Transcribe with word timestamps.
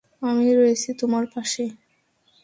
আমি 0.21 0.47
রয়েছি 0.53 0.89
তোমার 1.01 1.25
পাশে। 1.33 1.63